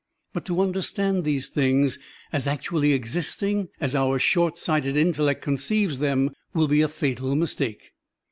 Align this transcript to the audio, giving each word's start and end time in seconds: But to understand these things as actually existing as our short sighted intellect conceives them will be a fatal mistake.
But 0.33 0.45
to 0.45 0.61
understand 0.61 1.23
these 1.23 1.49
things 1.49 1.99
as 2.33 2.47
actually 2.47 2.93
existing 2.93 3.69
as 3.79 3.93
our 3.93 4.17
short 4.17 4.57
sighted 4.57 4.97
intellect 4.97 5.43
conceives 5.43 5.99
them 5.99 6.31
will 6.55 6.67
be 6.67 6.81
a 6.81 6.87
fatal 6.87 7.35
mistake. 7.35 7.91